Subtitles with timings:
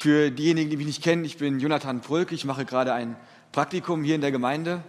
[0.00, 2.32] Für diejenigen, die mich nicht kennen, ich bin Jonathan Prölk.
[2.32, 3.16] Ich mache gerade ein
[3.52, 4.82] Praktikum hier in der Gemeinde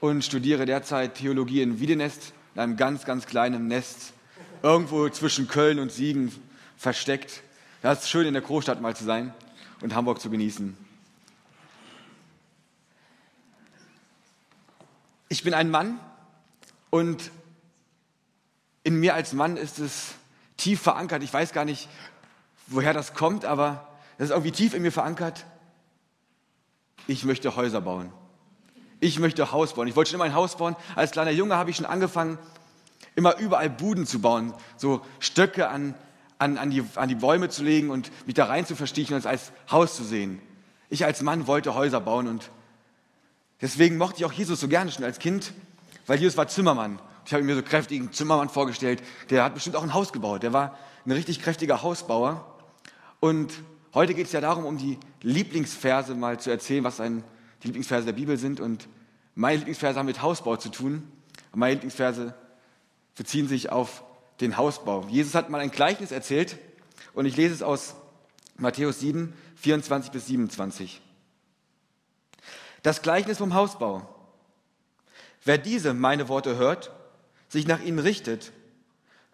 [0.00, 4.12] und studiere derzeit Theologie in Wiedenest, in einem ganz, ganz kleinen Nest,
[4.62, 6.30] irgendwo zwischen Köln und Siegen
[6.76, 7.40] versteckt.
[7.82, 9.32] Ja, es ist schön, in der Großstadt mal zu sein
[9.80, 10.76] und Hamburg zu genießen.
[15.30, 15.98] Ich bin ein Mann
[16.90, 17.30] und
[18.82, 20.16] in mir als Mann ist es
[20.58, 21.22] tief verankert.
[21.22, 21.88] Ich weiß gar nicht,
[22.70, 25.44] woher das kommt, aber das ist irgendwie tief in mir verankert.
[27.06, 28.12] Ich möchte Häuser bauen.
[29.00, 29.88] Ich möchte Haus bauen.
[29.88, 30.76] Ich wollte schon immer ein Haus bauen.
[30.94, 32.38] Als kleiner Junge habe ich schon angefangen,
[33.16, 35.94] immer überall Buden zu bauen, so Stöcke an,
[36.38, 39.20] an, an, die, an die Bäume zu legen und mich da rein zu verstiechen und
[39.20, 40.40] es als Haus zu sehen.
[40.90, 42.50] Ich als Mann wollte Häuser bauen und
[43.60, 45.52] deswegen mochte ich auch Jesus so gerne schon als Kind,
[46.06, 47.00] weil Jesus war Zimmermann.
[47.24, 50.42] Ich habe mir so kräftigen Zimmermann vorgestellt, der hat bestimmt auch ein Haus gebaut.
[50.42, 52.44] Der war ein richtig kräftiger Hausbauer.
[53.20, 53.52] Und
[53.92, 57.22] heute geht es ja darum, um die Lieblingsverse mal zu erzählen, was ein,
[57.62, 58.60] die Lieblingsverse der Bibel sind.
[58.60, 58.88] Und
[59.34, 61.06] meine Lieblingsverse haben mit Hausbau zu tun.
[61.52, 62.34] Und meine Lieblingsverse
[63.14, 64.02] beziehen sich auf
[64.40, 65.06] den Hausbau.
[65.08, 66.56] Jesus hat mal ein Gleichnis erzählt
[67.12, 67.94] und ich lese es aus
[68.56, 71.02] Matthäus 7, 24 bis 27.
[72.82, 74.08] Das Gleichnis vom Hausbau.
[75.44, 76.92] Wer diese meine Worte hört,
[77.48, 78.52] sich nach ihnen richtet,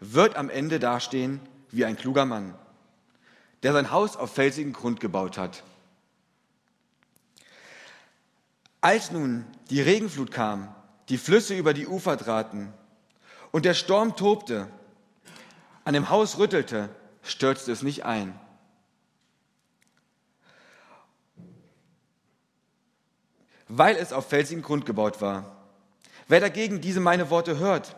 [0.00, 2.54] wird am Ende dastehen wie ein kluger Mann
[3.66, 5.64] der sein Haus auf felsigen Grund gebaut hat.
[8.80, 10.72] Als nun die Regenflut kam,
[11.08, 12.72] die Flüsse über die Ufer traten
[13.50, 14.68] und der Sturm tobte,
[15.82, 16.90] an dem Haus rüttelte,
[17.24, 18.38] stürzte es nicht ein.
[23.66, 25.56] Weil es auf felsigen Grund gebaut war.
[26.28, 27.96] Wer dagegen diese meine Worte hört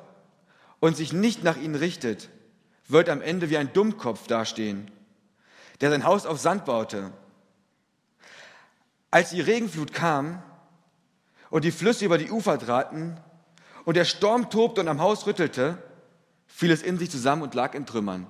[0.80, 2.30] und sich nicht nach ihnen richtet,
[2.86, 4.91] wird am Ende wie ein Dummkopf dastehen
[5.80, 7.12] der sein Haus auf Sand baute.
[9.10, 10.42] Als die Regenflut kam
[11.50, 13.18] und die Flüsse über die Ufer traten
[13.84, 15.82] und der Sturm tobte und am Haus rüttelte,
[16.47, 18.26] fiel es in sich zusammen und lag in Trümmern.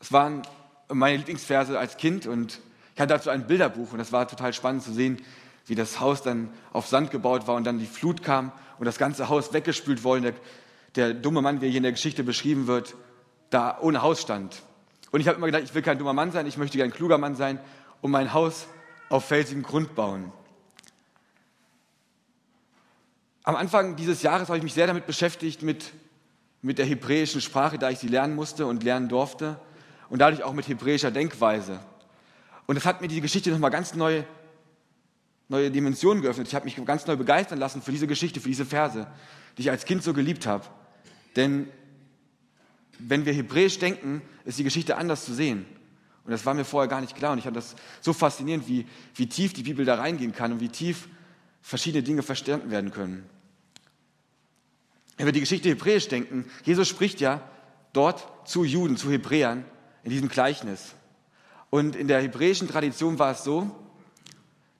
[0.00, 0.42] Es waren
[0.88, 2.60] meine Lieblingsverse als Kind und
[2.94, 5.20] ich hatte dazu ein Bilderbuch und das war total spannend zu sehen,
[5.66, 8.98] wie das Haus dann auf Sand gebaut war und dann die Flut kam und das
[8.98, 10.32] ganze Haus weggespült wurde.
[10.32, 10.34] Der,
[10.94, 12.94] der dumme Mann, wie er hier in der Geschichte beschrieben wird,
[13.54, 14.62] da ohne Haus stand.
[15.12, 17.18] Und ich habe immer gedacht, ich will kein dummer Mann sein, ich möchte ein kluger
[17.18, 17.60] Mann sein
[18.00, 18.66] und mein Haus
[19.08, 20.32] auf felsigem Grund bauen.
[23.44, 25.92] Am Anfang dieses Jahres habe ich mich sehr damit beschäftigt, mit,
[26.62, 29.60] mit der hebräischen Sprache, da ich sie lernen musste und lernen durfte
[30.08, 31.78] und dadurch auch mit hebräischer Denkweise.
[32.66, 34.24] Und das hat mir die Geschichte nochmal ganz neue,
[35.48, 36.48] neue Dimensionen geöffnet.
[36.48, 39.06] Ich habe mich ganz neu begeistern lassen für diese Geschichte, für diese Verse,
[39.56, 40.64] die ich als Kind so geliebt habe.
[41.36, 41.68] Denn
[42.98, 45.66] wenn wir hebräisch denken, ist die Geschichte anders zu sehen.
[46.24, 47.32] Und das war mir vorher gar nicht klar.
[47.32, 50.60] Und ich fand das so faszinierend, wie, wie tief die Bibel da reingehen kann und
[50.60, 51.08] wie tief
[51.60, 53.24] verschiedene Dinge verstanden werden können.
[55.16, 57.42] Wenn wir die Geschichte hebräisch denken, Jesus spricht ja
[57.92, 59.64] dort zu Juden, zu Hebräern
[60.02, 60.94] in diesem Gleichnis.
[61.70, 63.70] Und in der hebräischen Tradition war es so,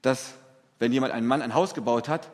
[0.02, 0.34] dass
[0.78, 2.30] wenn jemand einen Mann ein Haus gebaut hat,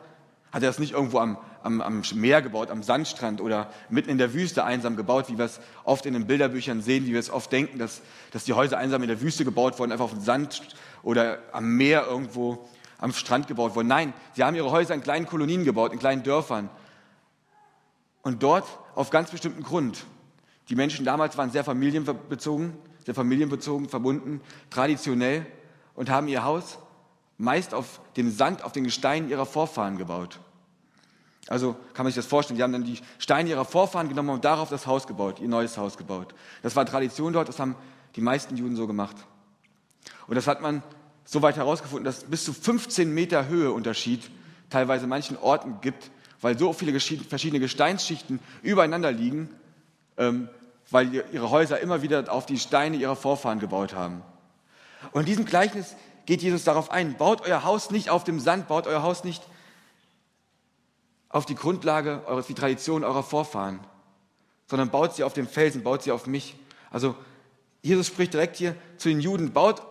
[0.51, 4.17] hat er das nicht irgendwo am, am, am Meer gebaut, am Sandstrand oder mitten in
[4.17, 7.29] der Wüste einsam gebaut, wie wir es oft in den Bilderbüchern sehen, wie wir es
[7.29, 8.01] oft denken, dass,
[8.31, 11.75] dass die Häuser einsam in der Wüste gebaut wurden, einfach auf dem Sand oder am
[11.77, 12.67] Meer irgendwo
[12.97, 13.87] am Strand gebaut wurden.
[13.87, 16.69] Nein, sie haben ihre Häuser in kleinen Kolonien gebaut, in kleinen Dörfern.
[18.21, 20.05] Und dort auf ganz bestimmten Grund.
[20.69, 22.73] Die Menschen damals waren sehr familienbezogen,
[23.05, 25.45] sehr familienbezogen, verbunden, traditionell
[25.95, 26.77] und haben ihr Haus
[27.37, 30.39] meist auf dem Sand, auf den Gesteinen ihrer Vorfahren gebaut.
[31.47, 32.57] Also kann man sich das vorstellen.
[32.57, 35.77] Die haben dann die Steine ihrer Vorfahren genommen und darauf das Haus gebaut, ihr neues
[35.77, 36.33] Haus gebaut.
[36.61, 37.75] Das war Tradition dort, das haben
[38.15, 39.15] die meisten Juden so gemacht.
[40.27, 40.83] Und das hat man
[41.25, 44.29] so weit herausgefunden, dass es bis zu 15 Meter Höheunterschied
[44.69, 49.49] teilweise manchen Orten gibt, weil so viele verschiedene Gesteinsschichten übereinander liegen,
[50.17, 50.49] ähm,
[50.89, 54.21] weil ihre Häuser immer wieder auf die Steine ihrer Vorfahren gebaut haben.
[55.11, 55.95] Und in diesem Gleichnis
[56.25, 59.41] geht Jesus darauf ein, baut euer Haus nicht auf dem Sand, baut euer Haus nicht
[59.41, 59.60] auf
[61.45, 63.79] die Grundlage, auf die Tradition eurer Vorfahren,
[64.67, 66.55] sondern baut sie auf dem Felsen, baut sie auf mich.
[66.89, 67.15] Also
[67.81, 69.81] Jesus spricht direkt hier zu den Juden, baut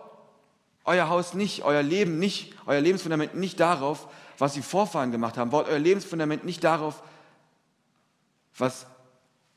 [0.85, 4.07] euer Haus nicht, euer Leben nicht, euer Lebensfundament nicht darauf,
[4.37, 5.51] was die Vorfahren gemacht haben.
[5.51, 7.03] Baut euer Lebensfundament nicht darauf,
[8.57, 8.85] was,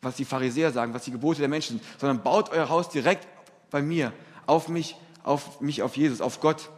[0.02, 3.26] was die Pharisäer sagen, was die Gebote der Menschen sind, sondern baut euer Haus direkt
[3.70, 4.12] bei mir,
[4.46, 6.70] auf mich, auf mich, auf Jesus, auf Gott.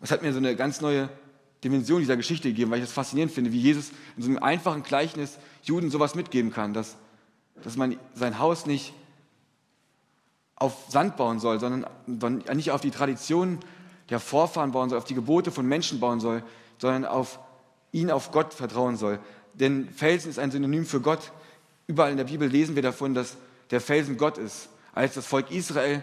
[0.00, 1.08] Das hat mir so eine ganz neue
[1.64, 4.82] Dimension dieser Geschichte gegeben, weil ich das faszinierend finde, wie Jesus in so einem einfachen
[4.82, 6.96] Gleichnis Juden sowas mitgeben kann, dass,
[7.62, 8.92] dass man sein Haus nicht
[10.54, 11.86] auf Sand bauen soll, sondern
[12.54, 13.58] nicht auf die Tradition
[14.08, 16.42] der Vorfahren bauen soll, auf die Gebote von Menschen bauen soll,
[16.78, 17.38] sondern auf
[17.92, 19.18] ihn, auf Gott vertrauen soll.
[19.54, 21.32] Denn Felsen ist ein Synonym für Gott.
[21.86, 23.36] Überall in der Bibel lesen wir davon, dass
[23.70, 24.68] der Felsen Gott ist.
[24.92, 26.02] Als das Volk Israel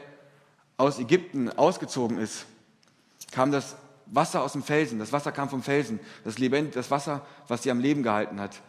[0.78, 2.46] aus Ägypten ausgezogen ist,
[3.32, 3.76] kam das
[4.08, 5.00] Wasser aus dem Felsen.
[5.00, 6.00] Das Wasser kam vom Felsen.
[6.24, 8.62] Das, Lebend, das Wasser, was sie am Leben gehalten hat.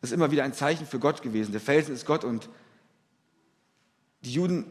[0.00, 1.52] Das ist immer wieder ein Zeichen für Gott gewesen.
[1.52, 2.48] Der Felsen ist Gott und
[4.22, 4.70] die Juden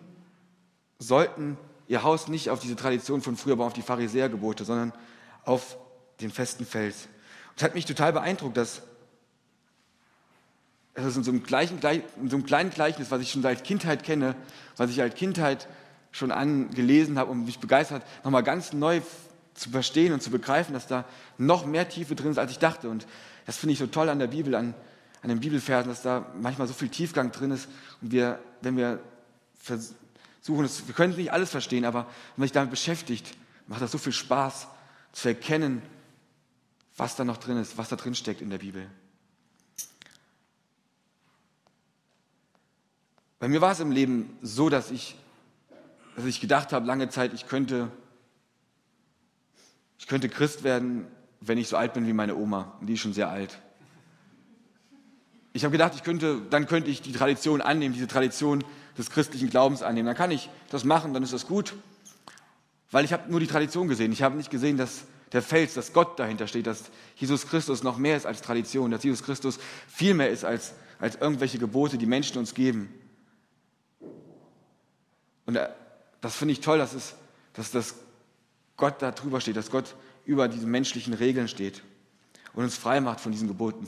[0.99, 4.93] sollten ihr Haus nicht auf diese Tradition von früher bauen, auf die Pharisäergebote, sondern
[5.43, 5.77] auf
[6.21, 7.07] den festen Fels.
[7.49, 8.81] Und es hat mich total beeindruckt, dass
[10.93, 14.35] es in so, einem in so einem kleinen Gleichnis, was ich schon seit Kindheit kenne,
[14.77, 15.67] was ich als Kindheit
[16.11, 19.01] schon angelesen habe und mich begeistert nochmal ganz neu
[19.61, 21.05] zu verstehen und zu begreifen, dass da
[21.37, 22.89] noch mehr Tiefe drin ist, als ich dachte.
[22.89, 23.05] Und
[23.45, 24.73] das finde ich so toll an der Bibel, an,
[25.21, 27.69] an den Bibelversen, dass da manchmal so viel Tiefgang drin ist.
[28.01, 28.99] Und wir, wenn wir
[29.55, 33.37] versuchen, das, wir können nicht alles verstehen, aber wenn man sich damit beschäftigt,
[33.67, 34.67] macht das so viel Spaß
[35.11, 35.83] zu erkennen,
[36.97, 38.87] was da noch drin ist, was da drin steckt in der Bibel.
[43.39, 45.15] Bei mir war es im Leben so, dass ich,
[46.15, 47.91] dass ich gedacht habe, lange Zeit, ich könnte,
[50.01, 51.05] ich könnte Christ werden,
[51.41, 52.73] wenn ich so alt bin wie meine Oma.
[52.81, 53.59] Die ist schon sehr alt.
[55.53, 58.63] Ich habe gedacht, ich könnte, dann könnte ich die Tradition annehmen, diese Tradition
[58.97, 60.07] des christlichen Glaubens annehmen.
[60.07, 61.75] Dann kann ich das machen, dann ist das gut.
[62.89, 64.11] Weil ich habe nur die Tradition gesehen.
[64.11, 65.03] Ich habe nicht gesehen, dass
[65.33, 69.03] der Fels, dass Gott dahinter steht, dass Jesus Christus noch mehr ist als Tradition, dass
[69.03, 72.91] Jesus Christus viel mehr ist als, als irgendwelche Gebote, die Menschen uns geben.
[75.45, 75.69] Und äh,
[76.21, 77.13] das finde ich toll, dass, es,
[77.53, 77.93] dass das
[78.81, 79.95] Gott da drüber steht, dass Gott
[80.25, 81.83] über diese menschlichen Regeln steht
[82.53, 83.87] und uns frei macht von diesen Geboten.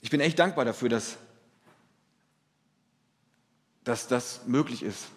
[0.00, 1.16] Ich bin echt dankbar dafür, dass,
[3.82, 5.08] dass das möglich ist,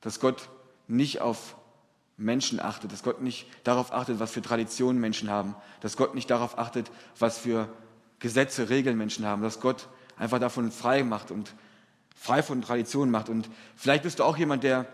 [0.00, 0.48] dass Gott
[0.88, 1.54] nicht auf
[2.16, 6.30] Menschen achtet, dass Gott nicht darauf achtet, was für Traditionen Menschen haben, dass Gott nicht
[6.30, 7.68] darauf achtet, was für
[8.20, 11.52] Gesetze, Regeln Menschen haben, dass Gott einfach davon frei macht und
[12.14, 13.28] frei von Traditionen macht.
[13.28, 14.86] Und vielleicht bist du auch jemand, der,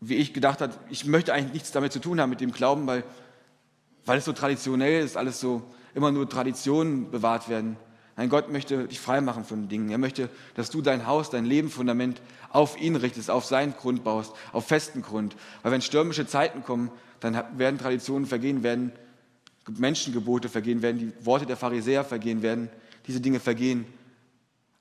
[0.00, 2.86] wie ich gedacht hat, ich möchte eigentlich nichts damit zu tun haben mit dem Glauben,
[2.86, 3.04] weil,
[4.04, 5.62] weil es so traditionell ist, alles so
[5.94, 7.76] immer nur Traditionen bewahrt werden.
[8.16, 9.90] Nein, Gott möchte dich frei machen von Dingen.
[9.90, 14.32] Er möchte, dass du dein Haus, dein Lebenfundament auf ihn richtest, auf seinen Grund baust,
[14.52, 15.36] auf festen Grund.
[15.62, 16.90] Weil wenn stürmische Zeiten kommen,
[17.20, 18.92] dann werden Traditionen vergehen, werden
[19.68, 22.70] Menschengebote vergehen, werden die Worte der Pharisäer vergehen, werden
[23.06, 23.84] diese Dinge vergehen.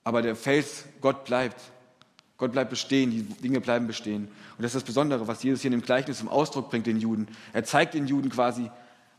[0.05, 1.59] Aber der Fels, Gott bleibt.
[2.37, 4.27] Gott bleibt bestehen, die Dinge bleiben bestehen.
[4.57, 6.99] Und das ist das Besondere, was Jesus hier in dem Gleichnis zum Ausdruck bringt, den
[6.99, 7.27] Juden.
[7.53, 8.69] Er zeigt den Juden quasi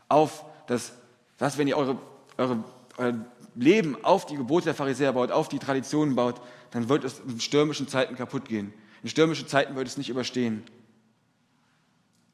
[0.07, 0.93] auf, dass,
[1.37, 1.97] dass wenn ihr eure,
[2.37, 2.63] eure,
[2.97, 3.13] euer
[3.55, 6.39] Leben auf die Gebote der Pharisäer baut, auf die Traditionen baut,
[6.71, 8.71] dann wird es in stürmischen Zeiten kaputt gehen.
[9.03, 10.63] In stürmischen Zeiten wird es nicht überstehen.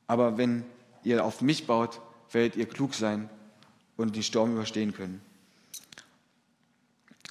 [0.06, 0.66] Aber wenn
[1.04, 2.02] ihr auf mich baut,
[2.32, 3.30] werdet ihr klug sein
[3.96, 5.22] und den Sturm überstehen können.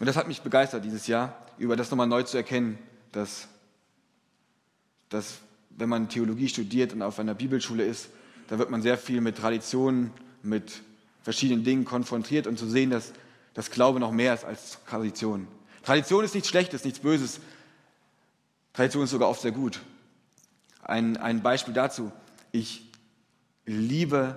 [0.03, 2.77] Und das hat mich begeistert dieses Jahr, über das nochmal neu zu erkennen,
[3.13, 3.47] dass,
[5.11, 5.39] dass
[5.71, 8.09] wenn man Theologie studiert und auf einer Bibelschule ist,
[8.49, 10.11] da wird man sehr viel mit Traditionen,
[10.43, 10.83] mit
[11.23, 13.13] verschiedenen Dingen konfrontiert und zu sehen, dass
[13.55, 15.47] das Glaube noch mehr ist als Tradition.
[15.85, 17.39] Tradition ist nichts Schlechtes, nichts Böses.
[18.73, 19.83] Tradition ist sogar oft sehr gut.
[20.83, 22.11] Ein, ein Beispiel dazu.
[22.51, 22.91] Ich
[23.67, 24.37] liebe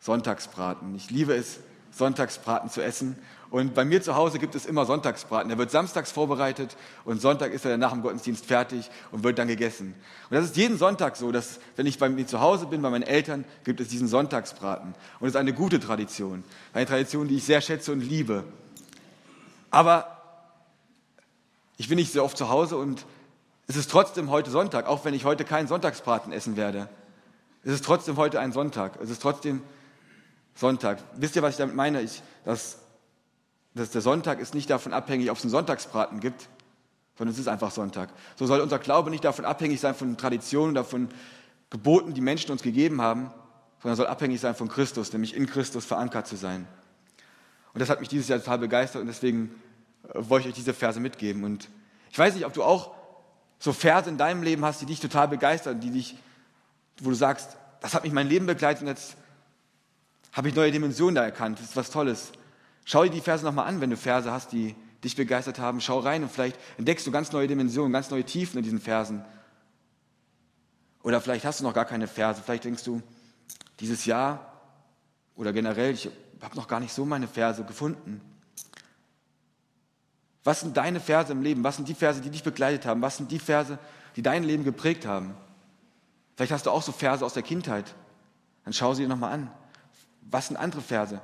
[0.00, 0.94] Sonntagsbraten.
[0.94, 1.60] Ich liebe es,
[1.90, 3.16] Sonntagsbraten zu essen.
[3.54, 5.48] Und bei mir zu Hause gibt es immer Sonntagsbraten.
[5.48, 9.38] Der wird samstags vorbereitet und Sonntag ist er dann nach dem Gottesdienst fertig und wird
[9.38, 9.94] dann gegessen.
[10.28, 12.90] Und das ist jeden Sonntag so, dass wenn ich bei mir zu Hause bin, bei
[12.90, 14.96] meinen Eltern, gibt es diesen Sonntagsbraten.
[15.20, 16.42] Und es ist eine gute Tradition.
[16.72, 18.42] Eine Tradition, die ich sehr schätze und liebe.
[19.70, 20.20] Aber
[21.76, 23.06] ich bin nicht sehr oft zu Hause und
[23.68, 26.88] es ist trotzdem heute Sonntag, auch wenn ich heute keinen Sonntagsbraten essen werde.
[27.62, 29.00] Es ist trotzdem heute ein Sonntag.
[29.00, 29.62] Es ist trotzdem
[30.56, 30.98] Sonntag.
[31.14, 32.02] Wisst ihr, was ich damit meine?
[32.02, 32.78] Ich, dass
[33.74, 36.48] dass der Sonntag ist nicht davon abhängig, ob es einen Sonntagsbraten gibt,
[37.18, 38.10] sondern es ist einfach Sonntag.
[38.36, 41.08] So soll unser Glaube nicht davon abhängig sein von Traditionen oder von
[41.70, 43.32] Geboten, die Menschen uns gegeben haben,
[43.82, 46.66] sondern soll abhängig sein von Christus, nämlich in Christus verankert zu sein.
[47.72, 49.54] Und das hat mich dieses Jahr total begeistert und deswegen
[50.04, 51.44] äh, wollte ich euch diese Verse mitgeben.
[51.44, 51.68] Und
[52.10, 52.94] ich weiß nicht, ob du auch
[53.58, 56.16] so Verse in deinem Leben hast, die dich total begeistern, die dich,
[57.00, 59.16] wo du sagst, das hat mich mein Leben begleitet und jetzt
[60.32, 61.58] habe ich neue Dimensionen da erkannt.
[61.58, 62.32] Das ist was Tolles.
[62.84, 65.80] Schau dir die Verse nochmal an, wenn du Verse hast, die dich begeistert haben.
[65.80, 69.24] Schau rein und vielleicht entdeckst du ganz neue Dimensionen, ganz neue Tiefen in diesen Versen.
[71.02, 72.42] Oder vielleicht hast du noch gar keine Verse.
[72.42, 73.02] Vielleicht denkst du,
[73.80, 74.52] dieses Jahr
[75.36, 76.08] oder generell, ich
[76.40, 78.20] habe noch gar nicht so meine Verse gefunden.
[80.44, 81.64] Was sind deine Verse im Leben?
[81.64, 83.00] Was sind die Verse, die dich begleitet haben?
[83.02, 83.78] Was sind die Verse,
[84.16, 85.34] die dein Leben geprägt haben?
[86.36, 87.94] Vielleicht hast du auch so Verse aus der Kindheit.
[88.64, 89.50] Dann schau sie dir nochmal an.
[90.22, 91.20] Was sind andere Verse?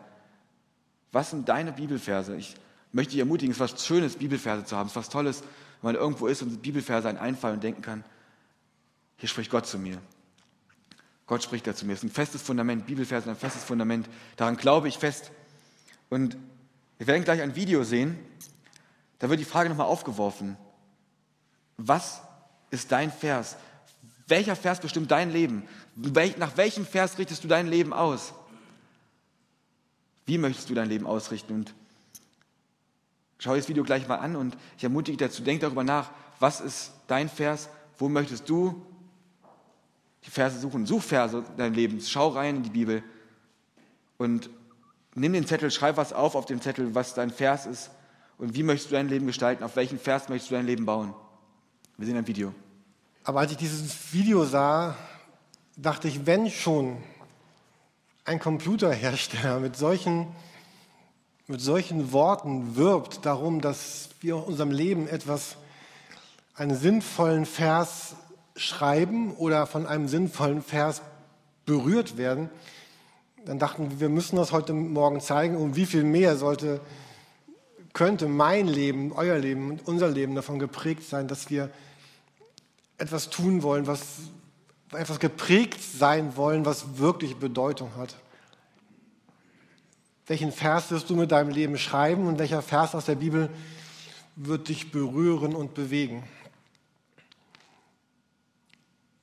[1.13, 2.37] Was sind deine Bibelverse?
[2.37, 2.55] Ich
[2.93, 4.87] möchte dich ermutigen, es ist was Schönes, Bibelverse zu haben.
[4.87, 5.43] Es ist was Tolles,
[5.81, 8.05] wenn man irgendwo ist und Bibelverse einen einfallen und denken kann,
[9.17, 9.99] hier spricht Gott zu mir.
[11.27, 11.93] Gott spricht da zu mir.
[11.93, 14.09] Es ist ein festes Fundament, Bibelverse ein festes Fundament.
[14.37, 15.31] Daran glaube ich fest.
[16.09, 16.37] Und
[16.99, 18.19] wir werden gleich ein Video sehen,
[19.19, 20.57] da wird die Frage nochmal aufgeworfen.
[21.77, 22.23] Was
[22.71, 23.57] ist dein Vers?
[24.27, 25.65] Welcher Vers bestimmt dein Leben?
[26.39, 28.33] Nach welchem Vers richtest du dein Leben aus?
[30.31, 31.53] Wie möchtest du dein Leben ausrichten?
[31.53, 31.75] Und
[33.41, 36.61] schau das Video gleich mal an und ich ermutige dich dazu, denk darüber nach, was
[36.61, 37.69] ist dein Vers?
[37.99, 38.81] Wo möchtest du
[40.25, 40.87] die Verse suchen?
[40.87, 42.01] Such Verse dein Leben.
[42.01, 43.03] Schau rein in die Bibel
[44.19, 44.51] und
[45.17, 47.91] nimm den Zettel, schreib was auf auf dem Zettel, was dein Vers ist
[48.39, 49.65] und wie möchtest du dein Leben gestalten?
[49.65, 51.13] Auf welchen Vers möchtest du dein Leben bauen?
[51.97, 52.55] Wir sehen ein Video.
[53.25, 54.97] Aber als ich dieses Video sah,
[55.77, 57.03] dachte ich, wenn schon
[58.25, 60.27] ein Computerhersteller mit solchen,
[61.47, 65.57] mit solchen Worten wirbt darum, dass wir in unserem Leben etwas,
[66.55, 68.15] einen sinnvollen Vers
[68.55, 71.03] schreiben oder von einem sinnvollen Vers
[71.65, 72.51] berührt werden,
[73.47, 76.81] dann dachten wir, wir müssen das heute Morgen zeigen und wie viel mehr sollte
[77.93, 81.71] könnte mein Leben, euer Leben und unser Leben davon geprägt sein, dass wir
[82.99, 84.19] etwas tun wollen, was
[84.93, 88.17] etwas geprägt sein wollen, was wirklich Bedeutung hat.
[90.27, 93.51] Welchen Vers wirst du mit deinem Leben schreiben und welcher Vers aus der Bibel
[94.37, 96.25] wird dich berühren und bewegen?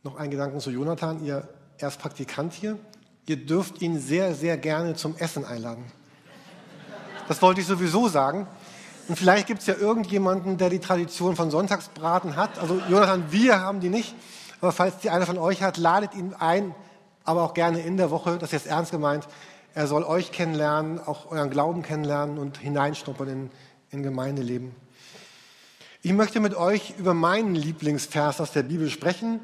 [0.04, 1.48] Noch ein Gedanken zu Jonathan, ihr
[1.78, 2.78] erst Praktikant hier.
[3.26, 5.84] Ihr dürft ihn sehr, sehr gerne zum Essen einladen.
[7.28, 8.48] Das wollte ich sowieso sagen.
[9.08, 12.58] Und vielleicht gibt es ja irgendjemanden, der die Tradition von Sonntagsbraten hat.
[12.60, 14.16] Also Jonathan, wir haben die nicht.
[14.62, 16.74] Aber falls die einer von euch hat, ladet ihn ein,
[17.24, 19.28] aber auch gerne in der Woche, das ist jetzt ernst gemeint.
[19.74, 23.52] Er soll euch kennenlernen, auch euren Glauben kennenlernen und hineinschnuppern in,
[23.92, 24.76] in Gemeindeleben.
[26.02, 29.40] Ich möchte mit euch über meinen Lieblingsvers aus der Bibel sprechen.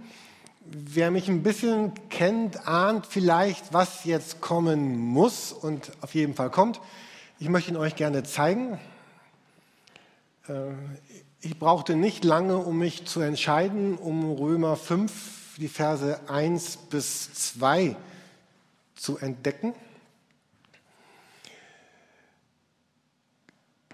[0.66, 6.50] Wer mich ein bisschen kennt, ahnt vielleicht, was jetzt kommen muss und auf jeden Fall
[6.50, 6.80] kommt.
[7.38, 8.80] Ich möchte ihn euch gerne zeigen.
[11.46, 17.34] Ich brauchte nicht lange, um mich zu entscheiden, um Römer 5, die Verse 1 bis
[17.34, 17.98] 2
[18.96, 19.76] zu entdecken.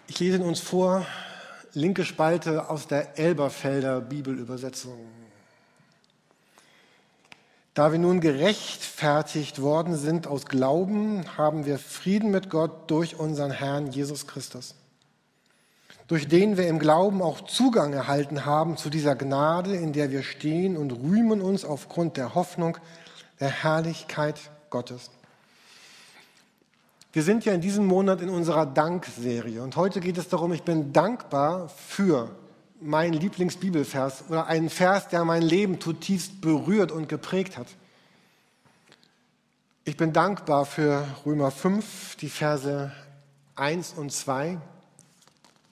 [0.05, 1.07] Ich lese uns vor,
[1.73, 4.99] linke Spalte aus der Elberfelder Bibelübersetzung.
[7.73, 13.49] Da wir nun gerechtfertigt worden sind aus Glauben, haben wir Frieden mit Gott durch unseren
[13.49, 14.75] Herrn Jesus Christus,
[16.09, 20.23] durch den wir im Glauben auch Zugang erhalten haben zu dieser Gnade, in der wir
[20.23, 22.77] stehen und rühmen uns aufgrund der Hoffnung
[23.39, 24.39] der Herrlichkeit
[24.71, 25.11] Gottes.
[27.13, 30.63] Wir sind ja in diesem Monat in unserer Dankserie und heute geht es darum, ich
[30.63, 32.31] bin dankbar für
[32.81, 37.67] mein Lieblingsbibelvers oder einen Vers, der mein Leben zutiefst berührt und geprägt hat.
[39.85, 42.91] Ich bin dankbar für Römer 5, die Verse
[43.55, 44.57] 1 und 2.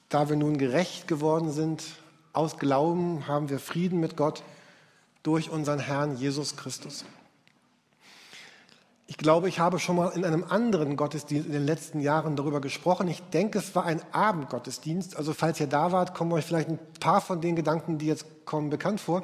[0.09, 1.83] Da wir nun gerecht geworden sind,
[2.31, 4.43] aus Glauben haben wir Frieden mit Gott
[5.21, 7.03] durch unseren Herrn Jesus Christus.
[9.09, 12.61] Ich glaube, ich habe schon mal in einem anderen Gottesdienst in den letzten Jahren darüber
[12.61, 13.07] gesprochen.
[13.07, 15.17] Ich denke, es war ein Abendgottesdienst.
[15.17, 18.45] Also falls ihr da wart, kommen euch vielleicht ein paar von den Gedanken, die jetzt
[18.45, 19.23] kommen, bekannt vor.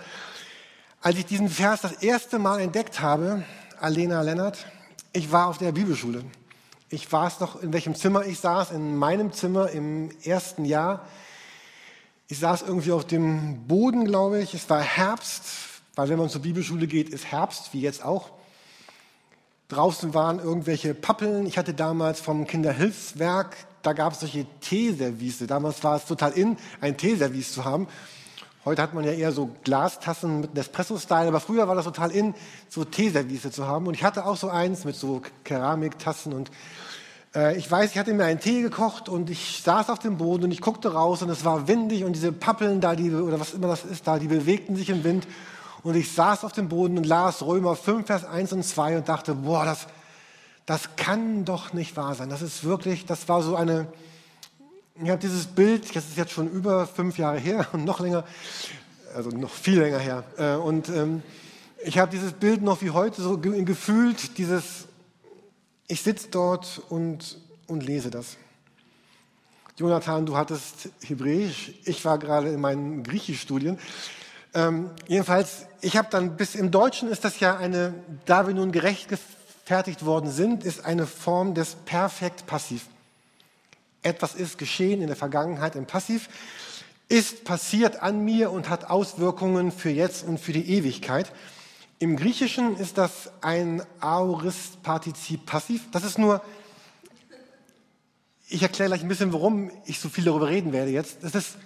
[1.01, 3.43] Als ich diesen Vers das erste Mal entdeckt habe,
[3.79, 4.65] Alena Lennart,
[5.11, 6.23] ich war auf der Bibelschule.
[6.93, 11.07] Ich es noch, in welchem Zimmer ich saß, in meinem Zimmer im ersten Jahr.
[12.27, 14.53] Ich saß irgendwie auf dem Boden, glaube ich.
[14.53, 15.43] Es war Herbst,
[15.95, 18.29] weil wenn man zur Bibelschule geht, ist Herbst, wie jetzt auch.
[19.69, 21.47] Draußen waren irgendwelche Pappeln.
[21.47, 25.47] Ich hatte damals vom Kinderhilfswerk, da gab es solche Teeservice.
[25.47, 27.87] Damals war es total in, ein Teeservice zu haben.
[28.65, 32.33] Heute hat man ja eher so Glastassen mit Nespresso-Style, aber früher war das total in,
[32.69, 33.87] so Teeservice zu haben.
[33.87, 36.49] Und ich hatte auch so eins mit so Keramiktassen und
[37.35, 40.45] äh, ich weiß, ich hatte mir einen Tee gekocht und ich saß auf dem Boden
[40.45, 43.53] und ich guckte raus und es war windig und diese Pappeln da, die, oder was
[43.53, 45.27] immer das ist da, die bewegten sich im Wind
[45.83, 49.09] und ich saß auf dem Boden und las Römer 5, Vers 1 und 2 und
[49.09, 49.87] dachte, boah, das,
[50.65, 52.29] das kann doch nicht wahr sein.
[52.29, 53.87] Das ist wirklich, das war so eine,
[55.01, 58.23] ich habe dieses Bild, das ist jetzt schon über fünf Jahre her und noch länger,
[59.15, 60.23] also noch viel länger her.
[60.37, 61.23] Äh, und ähm,
[61.83, 64.87] ich habe dieses Bild noch wie heute so gefühlt, dieses,
[65.87, 68.37] ich sitze dort und, und lese das.
[69.77, 73.79] Jonathan, du hattest Hebräisch, ich war gerade in meinen Griechischstudien.
[74.53, 77.95] Ähm, jedenfalls, ich habe dann bis im Deutschen ist das ja eine,
[78.25, 82.85] da wir nun gerecht gefertigt worden sind, ist eine Form des Perfekt Passiv.
[84.03, 86.29] Etwas ist geschehen in der Vergangenheit im Passiv,
[87.09, 91.31] ist passiert an mir und hat Auswirkungen für jetzt und für die Ewigkeit.
[91.99, 95.89] Im Griechischen ist das ein Aorist-Partizip passiv.
[95.91, 96.41] Das ist nur,
[98.49, 101.23] ich erkläre gleich ein bisschen, warum ich so viel darüber reden werde jetzt.
[101.23, 101.57] Das ist,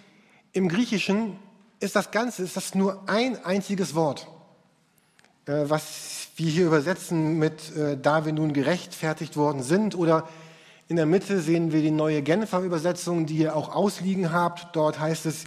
[0.54, 1.40] Im Griechischen
[1.80, 4.28] ist das Ganze, ist das nur ein einziges Wort,
[5.46, 9.96] äh, was wir hier übersetzen mit, äh, da wir nun gerechtfertigt worden sind.
[9.96, 10.28] Oder
[10.88, 14.76] in der Mitte sehen wir die neue Genfer Übersetzung, die ihr auch ausliegen habt.
[14.76, 15.44] Dort heißt es,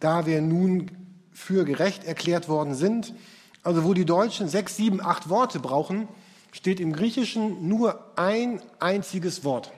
[0.00, 0.90] da wir nun
[1.32, 3.14] für gerecht erklärt worden sind.
[3.62, 6.08] Also wo die Deutschen sechs, sieben, acht Worte brauchen,
[6.50, 9.72] steht im Griechischen nur ein einziges Wort.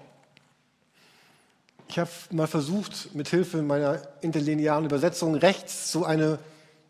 [1.89, 6.41] Ich habe mal versucht, mit Hilfe meiner interlinearen Übersetzung rechts so eine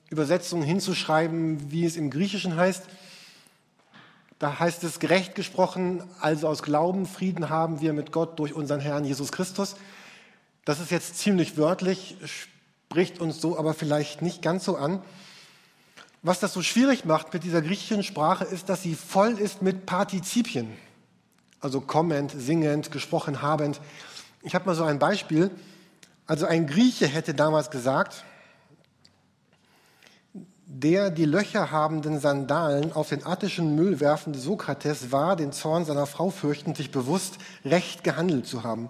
[0.09, 2.85] Übersetzung hinzuschreiben, wie es im Griechischen heißt.
[4.45, 8.79] Da heißt es gerecht gesprochen, also aus Glauben Frieden haben wir mit Gott durch unseren
[8.79, 9.75] Herrn Jesus Christus.
[10.67, 12.19] Das ist jetzt ziemlich wörtlich,
[12.91, 15.01] spricht uns so aber vielleicht nicht ganz so an.
[16.21, 19.87] Was das so schwierig macht mit dieser griechischen Sprache, ist, dass sie voll ist mit
[19.87, 20.77] Partizipien.
[21.61, 23.81] Also kommend, singend, gesprochen habend.
[24.43, 25.51] Ich habe mal so ein Beispiel.
[26.27, 28.27] Also ein Grieche hätte damals gesagt,
[30.77, 36.07] der die Löcher habenden Sandalen auf den attischen Müll werfende Sokrates war, den Zorn seiner
[36.07, 38.89] Frau fürchtend, sich bewusst recht gehandelt zu haben.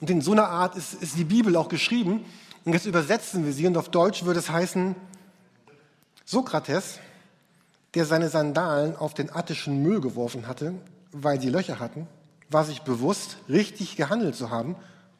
[0.00, 2.24] Und in so einer Art ist, ist die Bibel auch geschrieben.
[2.64, 4.96] Und jetzt übersetzen wir sie und auf Deutsch würde es heißen,
[6.24, 6.98] Sokrates,
[7.94, 10.72] der seine Sandalen auf den attischen Müll geworfen hatte,
[11.12, 12.08] weil sie Löcher hatten,
[12.48, 14.76] war sich bewusst, richtig gehandelt zu haben,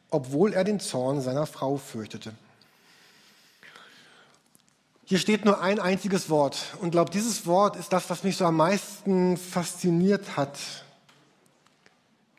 [0.09, 2.33] obwohl er den Zorn seiner Frau fürchtete.
[5.09, 8.43] Hier steht nur ein einziges Wort und glaube, dieses Wort ist das, was mich so
[8.43, 10.59] am meisten fasziniert hat,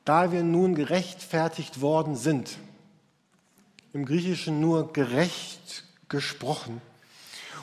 [0.05, 2.59] da wir nun gerechtfertigt worden sind.
[3.95, 6.83] Im Griechischen nur gerecht gesprochen.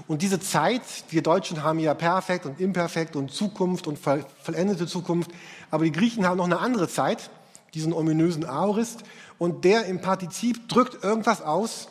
[0.08, 5.30] Und diese Zeit, wir Deutschen haben ja perfekt und imperfekt und Zukunft und vollendete Zukunft,
[5.70, 7.30] aber die Griechen haben noch eine andere Zeit,
[7.76, 9.04] diesen ominösen Aorist,
[9.38, 11.90] und der im Partizip drückt irgendwas aus,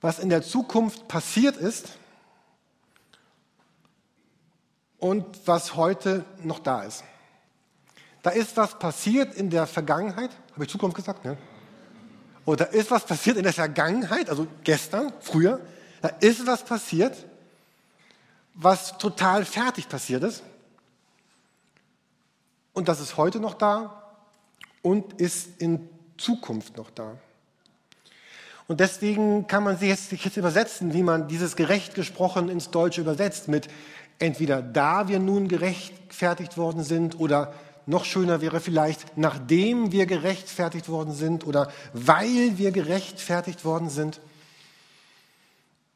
[0.00, 1.98] was in der Zukunft passiert ist
[4.98, 7.04] und was heute noch da ist.
[8.22, 11.36] Da ist was passiert in der Vergangenheit, habe ich Zukunft gesagt, ne?
[12.44, 15.60] Oder da ist was passiert in der Vergangenheit, also gestern, früher,
[16.00, 17.14] da ist was passiert
[18.60, 20.42] was total fertig passiert ist.
[22.72, 24.02] Und das ist heute noch da
[24.82, 27.16] und ist in Zukunft noch da.
[28.66, 32.70] Und deswegen kann man sich jetzt, sich jetzt übersetzen, wie man dieses gerecht gesprochen ins
[32.70, 33.68] Deutsche übersetzt, mit
[34.18, 37.54] entweder da wir nun gerechtfertigt worden sind oder
[37.86, 44.20] noch schöner wäre vielleicht, nachdem wir gerechtfertigt worden sind oder weil wir gerechtfertigt worden sind.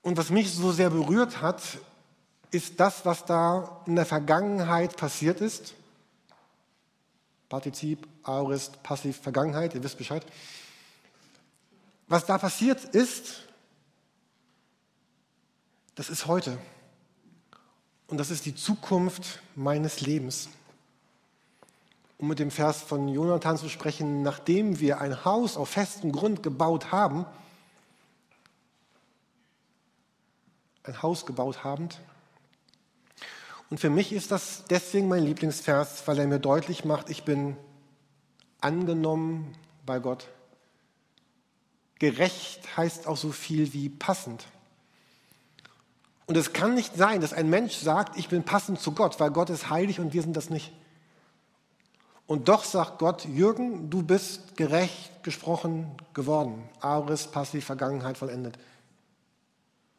[0.01, 1.61] Und was mich so sehr berührt hat,
[2.51, 5.75] ist das, was da in der Vergangenheit passiert ist.
[7.49, 10.25] Partizip, Aorist, Passiv, Vergangenheit, ihr wisst Bescheid.
[12.09, 13.43] Was da passiert ist,
[15.95, 16.57] das ist heute.
[18.13, 20.51] Und das ist die Zukunft meines Lebens.
[22.19, 26.43] Um mit dem Vers von Jonathan zu sprechen, nachdem wir ein Haus auf festem Grund
[26.43, 27.25] gebaut haben,
[30.83, 32.03] ein Haus gebaut habend,
[33.71, 37.57] und für mich ist das deswegen mein Lieblingsvers, weil er mir deutlich macht, ich bin
[38.61, 40.29] angenommen bei Gott.
[41.99, 44.45] Gerecht heißt auch so viel wie passend.
[46.27, 49.31] Und es kann nicht sein, dass ein Mensch sagt, ich bin passend zu Gott, weil
[49.31, 50.73] Gott ist heilig und wir sind das nicht.
[52.27, 56.69] Und doch sagt Gott, Jürgen, du bist gerecht gesprochen geworden.
[56.81, 58.59] Auris, passiv, Vergangenheit vollendet.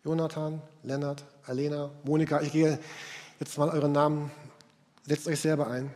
[0.04, 2.80] Jonathan, Lennart, Alena, Monika, ich gehe
[3.40, 4.32] jetzt mal euren Namen,
[5.06, 5.92] setzt euch selber ein.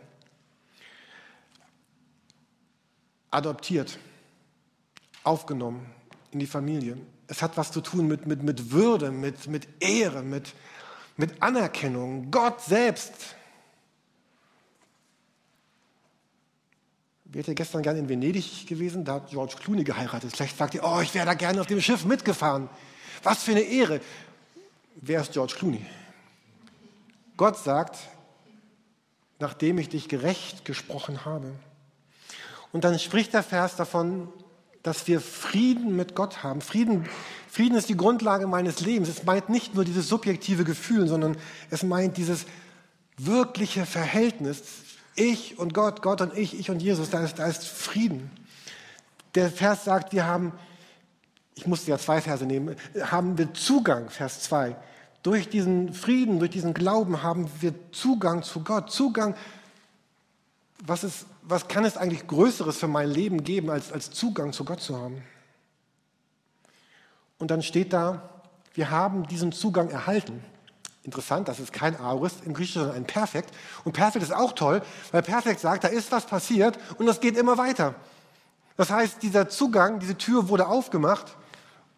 [3.32, 3.98] Adoptiert,
[5.24, 5.86] aufgenommen
[6.32, 6.98] in die Familie.
[7.28, 10.54] Es hat was zu tun mit, mit, mit Würde, mit, mit Ehre, mit,
[11.18, 12.32] mit Anerkennung.
[12.32, 13.14] Gott selbst.
[17.26, 19.04] Wärt ihr gestern gerne in Venedig gewesen?
[19.04, 20.36] Da hat George Clooney geheiratet.
[20.36, 22.70] Vielleicht sagt ihr, oh, ich wäre da gerne auf dem Schiff mitgefahren.
[23.24, 24.00] Was für eine Ehre.
[24.96, 25.86] Wer ist George Clooney?
[27.36, 28.00] Gott sagt,
[29.40, 31.54] nachdem ich dich gerecht gesprochen habe.
[32.72, 34.32] Und dann spricht der Vers davon,
[34.84, 36.62] dass wir Frieden mit Gott haben.
[36.62, 37.08] Frieden,
[37.50, 39.10] Frieden ist die Grundlage meines Lebens.
[39.10, 41.38] Es meint nicht nur dieses subjektive Gefühl, sondern
[41.70, 42.46] es meint dieses
[43.18, 44.62] wirkliche Verhältnis.
[45.16, 48.30] Ich und Gott, Gott und ich, ich und Jesus, da ist, da ist Frieden.
[49.36, 50.54] Der Vers sagt, wir haben,
[51.56, 54.76] ich musste ja zwei Verse nehmen, haben wir Zugang, Vers 2.
[55.24, 58.92] Durch diesen Frieden, durch diesen Glauben haben wir Zugang zu Gott.
[58.92, 59.36] Zugang,
[60.86, 64.64] was, ist, was kann es eigentlich Größeres für mein Leben geben, als, als Zugang zu
[64.64, 65.24] Gott zu haben?
[67.40, 68.30] Und dann steht da,
[68.74, 70.44] wir haben diesen Zugang erhalten.
[71.04, 73.54] Interessant, das ist kein Aorist im Griechischen, ein Perfekt.
[73.86, 77.38] Und Perfekt ist auch toll, weil Perfekt sagt, da ist was passiert und das geht
[77.38, 77.96] immer weiter.
[78.76, 81.36] Das heißt, dieser Zugang, diese Tür wurde aufgemacht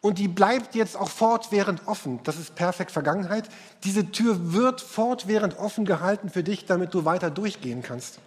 [0.02, 2.22] und die bleibt jetzt auch fortwährend offen.
[2.24, 3.50] Das ist perfekt Vergangenheit.
[3.84, 8.20] Diese Tür wird fortwährend offen gehalten für dich, damit du weiter durchgehen kannst.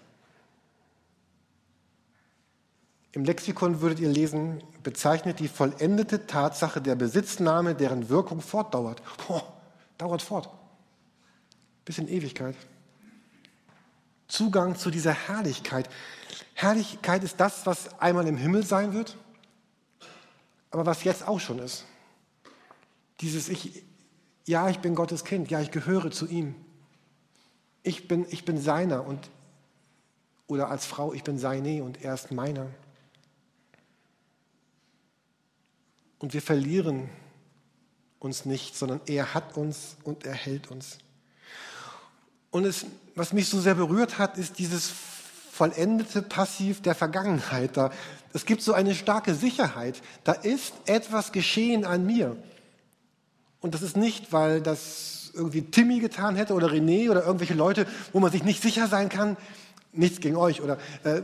[3.12, 9.02] Im Lexikon würdet ihr lesen, bezeichnet die vollendete Tatsache der Besitznahme, deren Wirkung fortdauert.
[9.26, 9.52] Boah,
[9.98, 10.48] dauert fort.
[11.84, 12.56] Bis in Ewigkeit.
[14.28, 15.90] Zugang zu dieser Herrlichkeit.
[16.54, 19.18] Herrlichkeit ist das, was einmal im Himmel sein wird,
[20.70, 21.84] aber was jetzt auch schon ist.
[23.20, 23.84] Dieses Ich,
[24.46, 26.54] ja, ich bin Gottes Kind, ja, ich gehöre zu ihm.
[27.82, 29.28] Ich bin, ich bin seiner und,
[30.46, 32.68] oder als Frau, ich bin seine und er ist meiner.
[36.22, 37.08] Und wir verlieren
[38.20, 40.98] uns nicht, sondern er hat uns und er hält uns.
[42.52, 44.92] Und es, was mich so sehr berührt hat, ist dieses
[45.50, 47.76] vollendete Passiv der Vergangenheit.
[47.76, 47.90] Da,
[48.32, 50.00] es gibt so eine starke Sicherheit.
[50.22, 52.36] Da ist etwas geschehen an mir.
[53.60, 57.84] Und das ist nicht, weil das irgendwie Timmy getan hätte oder René oder irgendwelche Leute,
[58.12, 59.36] wo man sich nicht sicher sein kann.
[59.92, 60.62] Nichts gegen euch.
[60.62, 61.22] Oder äh,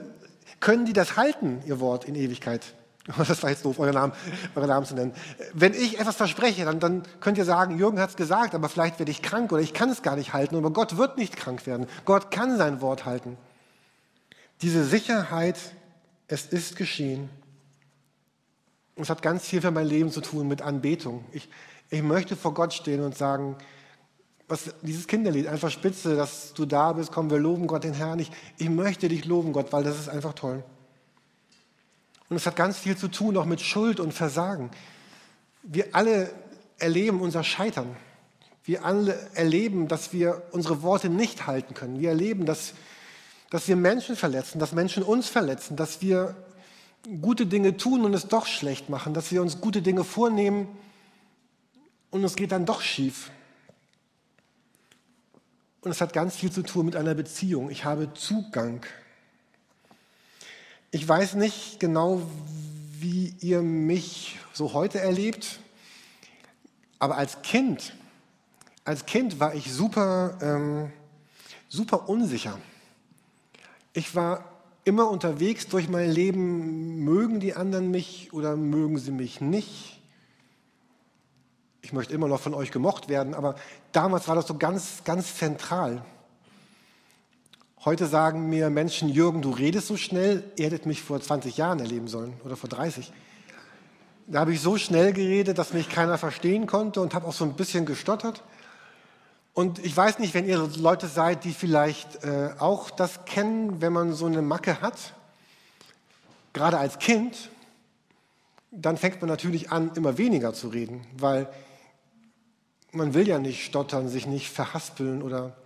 [0.58, 2.74] können die das halten, ihr Wort in Ewigkeit?
[3.28, 4.12] Das war jetzt doof, eure Namen,
[4.54, 5.12] eure Namen zu nennen.
[5.54, 8.98] Wenn ich etwas verspreche, dann, dann könnt ihr sagen, Jürgen hat es gesagt, aber vielleicht
[8.98, 10.56] werde ich krank oder ich kann es gar nicht halten.
[10.56, 11.86] Aber Gott wird nicht krank werden.
[12.04, 13.36] Gott kann sein Wort halten.
[14.62, 15.58] Diese Sicherheit,
[16.26, 17.30] es ist geschehen.
[18.96, 21.24] Es hat ganz viel für mein Leben zu tun mit Anbetung.
[21.32, 21.48] Ich,
[21.88, 23.56] ich möchte vor Gott stehen und sagen,
[24.48, 28.18] was dieses Kinderlied, einfach spitze, dass du da bist, komm, wir loben Gott den Herrn.
[28.18, 30.64] Ich, ich möchte dich loben, Gott, weil das ist einfach toll.
[32.28, 34.70] Und es hat ganz viel zu tun auch mit Schuld und Versagen.
[35.62, 36.30] Wir alle
[36.78, 37.96] erleben unser Scheitern.
[38.64, 42.00] Wir alle erleben, dass wir unsere Worte nicht halten können.
[42.00, 42.74] Wir erleben, dass,
[43.50, 46.36] dass wir Menschen verletzen, dass Menschen uns verletzen, dass wir
[47.22, 50.68] gute Dinge tun und es doch schlecht machen, dass wir uns gute Dinge vornehmen
[52.10, 53.30] und es geht dann doch schief.
[55.80, 57.70] Und es hat ganz viel zu tun mit einer Beziehung.
[57.70, 58.84] Ich habe Zugang
[60.90, 62.22] ich weiß nicht genau,
[62.98, 65.60] wie ihr mich so heute erlebt,
[66.98, 67.94] aber als Kind,
[68.84, 70.92] als Kind war ich super, ähm,
[71.68, 72.58] super unsicher.
[73.92, 74.44] Ich war
[74.84, 80.00] immer unterwegs durch mein Leben, mögen die anderen mich oder mögen sie mich nicht.
[81.82, 83.54] Ich möchte immer noch von euch gemocht werden, aber
[83.92, 86.02] damals war das so ganz, ganz zentral.
[87.88, 91.80] Heute sagen mir Menschen, Jürgen, du redest so schnell, ihr hättet mich vor 20 Jahren
[91.80, 93.10] erleben sollen oder vor 30.
[94.26, 97.46] Da habe ich so schnell geredet, dass mich keiner verstehen konnte und habe auch so
[97.46, 98.44] ein bisschen gestottert.
[99.54, 103.94] Und ich weiß nicht, wenn ihr Leute seid, die vielleicht äh, auch das kennen, wenn
[103.94, 105.14] man so eine Macke hat,
[106.52, 107.48] gerade als Kind,
[108.70, 111.48] dann fängt man natürlich an, immer weniger zu reden, weil
[112.92, 115.56] man will ja nicht stottern, sich nicht verhaspeln oder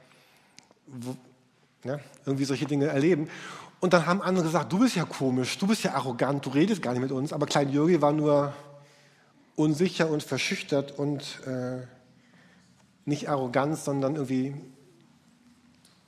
[1.85, 3.29] ja, irgendwie solche Dinge erleben.
[3.81, 6.83] Und dann haben andere gesagt, du bist ja komisch, du bist ja arrogant, du redest
[6.83, 7.33] gar nicht mit uns.
[7.33, 8.53] Aber Klein Jürgi war nur
[9.57, 11.85] unsicher und verschüchtert und äh,
[13.05, 14.55] nicht arrogant, sondern irgendwie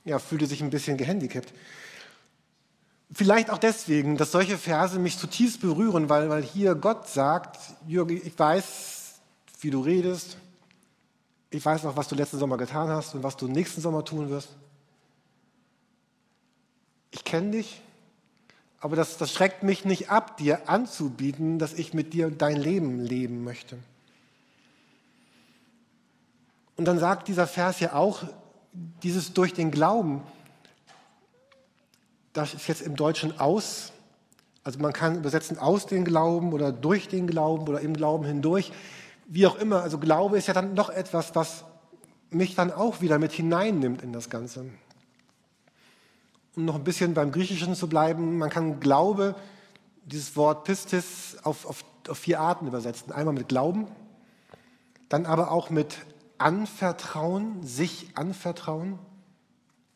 [0.05, 1.51] ja, fühlte sich ein bisschen gehandicapt.
[3.11, 8.17] Vielleicht auch deswegen, dass solche Verse mich zutiefst berühren, weil, weil hier Gott sagt, Jürgi,
[8.17, 9.15] ich weiß,
[9.61, 10.37] wie du redest,
[11.49, 14.29] ich weiß noch, was du letzten Sommer getan hast und was du nächsten Sommer tun
[14.29, 14.49] wirst
[17.15, 17.81] ich kenne dich,
[18.81, 22.99] aber das, das schreckt mich nicht ab, dir anzubieten, dass ich mit dir dein Leben
[22.99, 23.77] leben möchte.
[26.75, 28.23] Und dann sagt dieser Vers ja auch,
[29.01, 30.23] dieses durch den Glauben,
[32.33, 33.93] das ist jetzt im Deutschen aus,
[34.65, 38.73] also man kann übersetzen aus den Glauben oder durch den Glauben oder im Glauben hindurch,
[39.25, 39.83] wie auch immer.
[39.83, 41.63] Also Glaube ist ja dann noch etwas, was
[42.29, 44.65] mich dann auch wieder mit hineinnimmt in das Ganze
[46.55, 49.35] um noch ein bisschen beim Griechischen zu bleiben, man kann Glaube
[50.05, 53.11] dieses Wort Pistis auf, auf, auf vier Arten übersetzen.
[53.11, 53.87] Einmal mit Glauben,
[55.09, 55.97] dann aber auch mit
[56.37, 58.99] Anvertrauen, sich anvertrauen.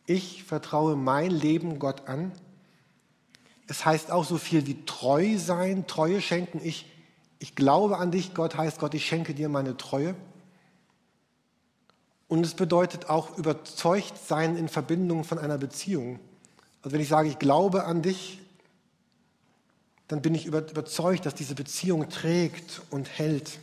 [0.06, 2.32] Ich vertraue mein Leben Gott an.
[3.68, 6.60] Es heißt auch so viel wie treu sein, Treue schenken.
[6.64, 6.92] Ich,
[7.38, 10.16] ich glaube an dich, Gott heißt Gott, ich schenke dir meine Treue.
[12.28, 16.20] Und es bedeutet auch überzeugt sein in Verbindung von einer Beziehung.
[16.82, 18.40] Also wenn ich sage, ich glaube an dich,
[20.08, 23.60] dann bin ich überzeugt, dass diese Beziehung trägt und hält.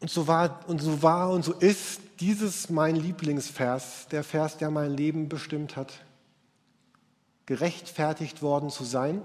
[0.00, 4.70] Und so war und so war und so ist dieses mein Lieblingsvers, der Vers, der
[4.70, 6.04] mein Leben bestimmt hat,
[7.46, 9.22] gerechtfertigt worden zu sein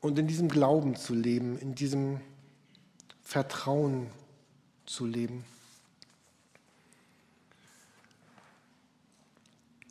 [0.00, 2.20] und in diesem Glauben zu leben, in diesem
[3.22, 4.10] Vertrauen
[4.86, 5.44] zu leben.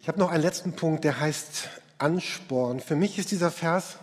[0.07, 1.67] Ich habe noch einen letzten Punkt, der heißt
[1.97, 2.79] Ansporn.
[2.79, 3.97] Für mich ist dieser Vers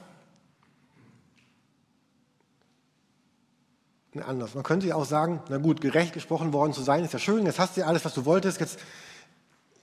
[4.23, 4.55] anders.
[4.55, 7.47] Man könnte ja auch sagen, na gut, gerecht gesprochen worden zu sein, ist ja schön,
[7.47, 8.79] jetzt hast du ja alles, was du wolltest, jetzt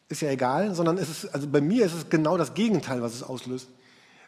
[0.09, 3.15] ist ja egal, sondern es ist, also bei mir ist es genau das Gegenteil, was
[3.15, 3.69] es auslöst.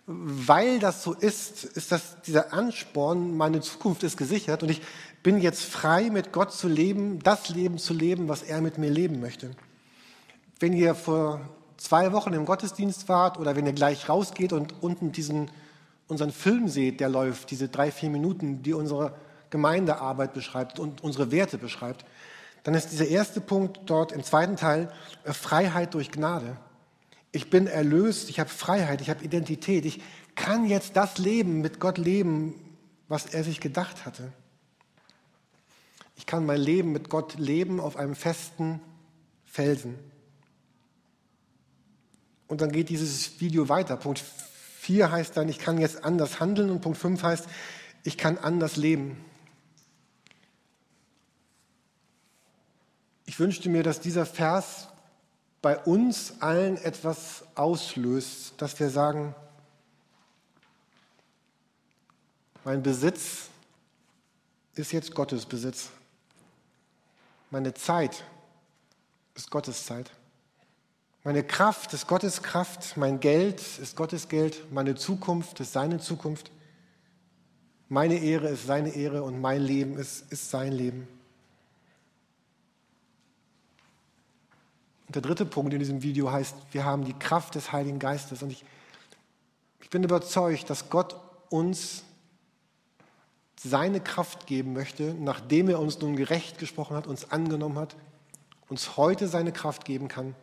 [0.07, 4.81] Weil das so ist, ist das dieser Ansporn, meine Zukunft ist gesichert und ich
[5.21, 8.89] bin jetzt frei, mit Gott zu leben, das Leben zu leben, was er mit mir
[8.89, 9.51] leben möchte.
[10.59, 11.39] Wenn ihr vor
[11.83, 15.51] zwei Wochen im Gottesdienst wart oder wenn ihr gleich rausgeht und unten diesen,
[16.07, 19.15] unseren Film seht, der läuft, diese drei, vier Minuten, die unsere
[19.49, 22.05] Gemeindearbeit beschreibt und unsere Werte beschreibt,
[22.63, 24.91] dann ist dieser erste Punkt dort im zweiten Teil
[25.25, 26.55] äh, Freiheit durch Gnade.
[27.33, 30.01] Ich bin erlöst, ich habe Freiheit, ich habe Identität, ich
[30.35, 32.55] kann jetzt das Leben mit Gott leben,
[33.09, 34.31] was er sich gedacht hatte.
[36.15, 38.79] Ich kann mein Leben mit Gott leben auf einem festen
[39.43, 39.99] Felsen.
[42.53, 43.97] Und dann geht dieses Video weiter.
[43.97, 44.23] Punkt
[44.77, 47.47] 4 heißt dann, ich kann jetzt anders handeln und Punkt 5 heißt,
[48.03, 49.25] ich kann anders leben.
[53.25, 54.87] Ich wünschte mir, dass dieser Vers
[55.63, 59.33] bei uns allen etwas auslöst, dass wir sagen,
[62.65, 63.47] mein Besitz
[64.75, 65.89] ist jetzt Gottes Besitz.
[67.49, 68.23] Meine Zeit
[69.33, 70.11] ist Gottes Zeit.
[71.25, 72.97] Meine Kraft ist Gottes Kraft.
[72.97, 74.71] Mein Geld ist Gottes Geld.
[74.73, 76.51] Meine Zukunft ist seine Zukunft.
[77.87, 81.07] Meine Ehre ist seine Ehre und mein Leben ist, ist sein Leben.
[85.07, 88.43] Und der dritte Punkt in diesem Video heißt, wir haben die Kraft des Heiligen Geistes.
[88.43, 88.65] Und ich,
[89.81, 91.15] ich bin überzeugt, dass Gott
[91.49, 92.03] uns
[93.57, 97.95] seine Kraft geben möchte, nachdem er uns nun gerecht gesprochen hat, uns angenommen hat,
[98.67, 100.35] uns heute seine Kraft geben kann,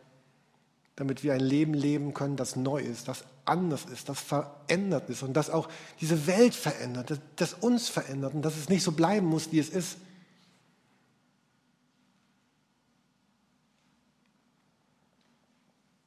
[0.96, 5.22] damit wir ein Leben leben können, das neu ist, das anders ist, das verändert ist
[5.22, 5.68] und das auch
[6.00, 9.58] diese Welt verändert, das, das uns verändert und dass es nicht so bleiben muss, wie
[9.58, 9.96] es ist.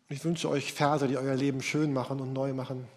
[0.10, 2.88] Ich wünsche euch Verse, die euer Leben schön machen und neu machen.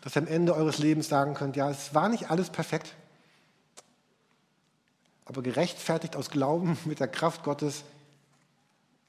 [0.00, 2.94] Dass ihr am Ende eures Lebens sagen könnt, ja, es war nicht alles perfekt,
[5.26, 7.84] aber gerechtfertigt aus Glauben mit der Kraft Gottes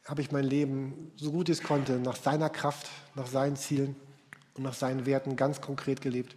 [0.06, 3.96] habe ich mein Leben so gut es konnte nach seiner Kraft, nach seinen Zielen
[4.54, 6.36] und nach seinen Werten ganz konkret gelebt.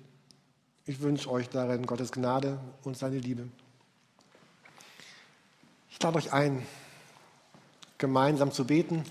[0.86, 3.46] Ich wünsche euch darin Gottes Gnade und seine Liebe.
[5.90, 6.66] Ich lade euch ein,
[7.98, 9.04] gemeinsam zu beten.